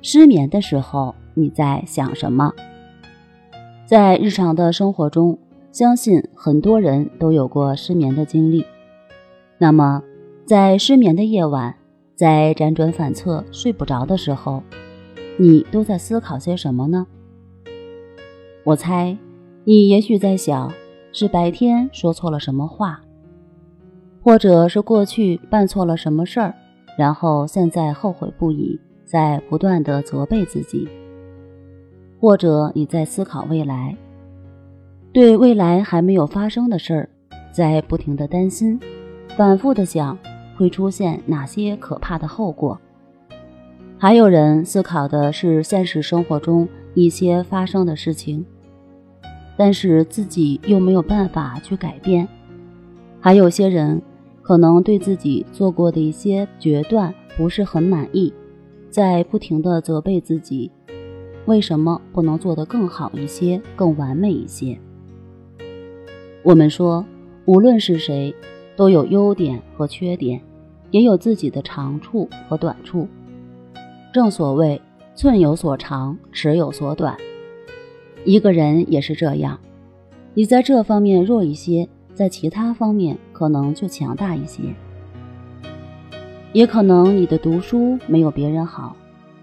[0.00, 2.52] 失眠的时候，你在想什么？
[3.84, 5.38] 在日常的生活中，
[5.72, 8.64] 相信很多人都有过失眠的经历。
[9.58, 10.02] 那么，
[10.44, 11.74] 在失眠的夜晚，
[12.14, 14.62] 在辗转反侧睡不着的时候，
[15.36, 17.06] 你都在思考些什么呢？
[18.64, 19.16] 我猜，
[19.64, 20.72] 你也许在想，
[21.12, 23.00] 是白天说错了什么话，
[24.22, 26.54] 或者是过去办错了什么事儿，
[26.96, 28.78] 然后现在后悔不已。
[29.08, 30.86] 在不断的责备自己，
[32.20, 33.96] 或者你在思考未来，
[35.14, 37.08] 对未来还没有发生的事儿，
[37.50, 38.78] 在不停的担心，
[39.34, 40.18] 反复的想
[40.58, 42.78] 会出现哪些可怕的后果。
[43.96, 48.44] 还有人思考的是现实生活中一些发生的事情，
[49.56, 52.28] 但是自己又没有办法去改变。
[53.20, 54.02] 还有些人
[54.42, 58.30] 可能对自己做过的一些决断不是很满意。
[58.98, 60.72] 在不停的责备自己，
[61.46, 64.76] 为什么不能做得更好一些、更完美一些？
[66.42, 67.06] 我们说，
[67.44, 68.34] 无论是谁，
[68.74, 70.40] 都有优点和缺点，
[70.90, 73.06] 也有自己的长处和短处。
[74.12, 74.82] 正所谓
[75.14, 77.16] “寸有所长，尺有所短”，
[78.26, 79.60] 一个人也是这样。
[80.34, 84.74] 你在这方面弱一些，在其他方面可能就强大一些。
[86.54, 88.96] 也可能你的读书没有别人好，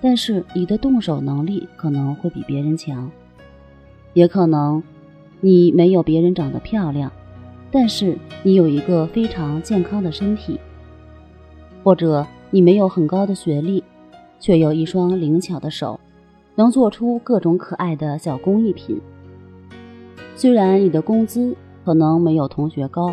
[0.00, 3.10] 但是你的动手能力可能会比别人强。
[4.14, 4.82] 也可能
[5.40, 7.10] 你没有别人长得漂亮，
[7.72, 10.60] 但是你有一个非常健康的身体。
[11.82, 13.82] 或者你没有很高的学历，
[14.38, 15.98] 却有一双灵巧的手，
[16.54, 19.00] 能做出各种可爱的小工艺品。
[20.36, 23.12] 虽然你的工资可能没有同学高，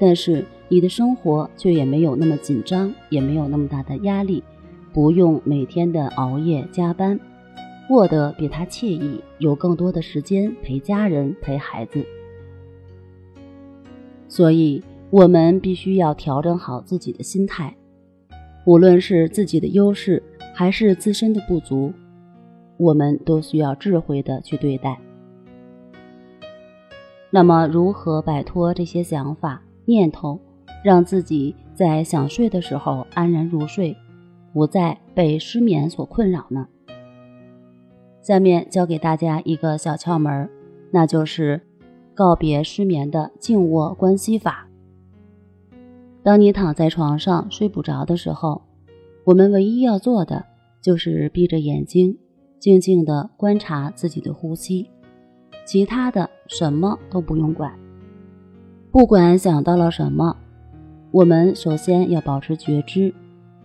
[0.00, 0.46] 但是。
[0.68, 4.44] 你的生活却也没有那么紧张，也没有那么大的压力，
[4.92, 7.18] 不用每天的熬夜加班，
[7.88, 12.04] 过得比他惬意，有更多的时间陪家人、陪孩子。
[14.28, 17.74] 所以，我们必须要调整好自己的心态，
[18.66, 20.22] 无论是自己的优势
[20.54, 21.90] 还是自身的不足，
[22.76, 24.98] 我们都需要智慧的去对待。
[27.30, 30.38] 那么，如何摆脱这些想法、念头？
[30.84, 33.96] 让自己在想睡的时候安然入睡，
[34.52, 36.66] 不再被失眠所困扰呢？
[38.22, 40.48] 下面教给大家一个小窍门，
[40.90, 41.60] 那就是
[42.14, 44.68] 告别失眠的静卧观息法。
[46.22, 48.62] 当你躺在床上睡不着的时候，
[49.24, 50.44] 我们唯一要做的
[50.82, 52.18] 就是闭着眼睛，
[52.58, 54.90] 静静地观察自己的呼吸，
[55.64, 57.72] 其他的什么都不用管，
[58.90, 60.36] 不管想到了什么。
[61.10, 63.14] 我们首先要保持觉知，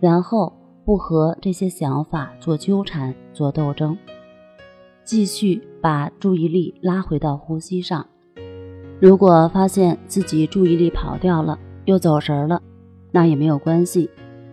[0.00, 0.50] 然后
[0.82, 3.96] 不和这些想法做纠缠、做斗争，
[5.04, 8.06] 继续把注意力拉回到呼吸上。
[8.98, 12.62] 如果发现自己注意力跑掉了，又走神了，
[13.12, 14.08] 那也没有关系，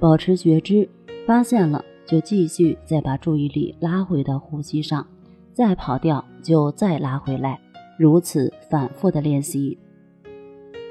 [0.00, 0.88] 保持觉知，
[1.24, 5.06] 发现了就继续再把注意力拉回到呼吸上，
[5.52, 7.60] 再跑掉就再拉回来，
[7.96, 9.78] 如此反复的练习，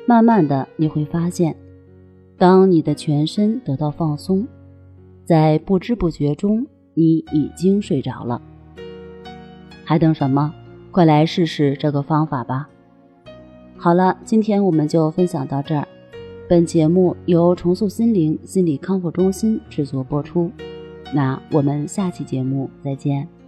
[0.08, 1.53] 慢慢的你会发现。
[2.41, 4.47] 当你的全身得到放松，
[5.24, 6.66] 在不知不觉中，
[6.96, 8.41] 你已经睡着了。
[9.85, 10.52] 还等什么？
[10.90, 12.68] 快来试试这个方法吧！
[13.78, 15.88] 好了，今天我们就分享到这儿。
[16.50, 20.50] 本节目由重塑心灵心理康复中心制作播出。
[21.13, 23.41] 那我们下期节目再见。